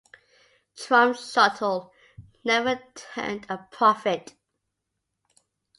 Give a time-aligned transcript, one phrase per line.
[0.75, 1.93] Trump Shuttle
[2.43, 4.33] never turned a profit.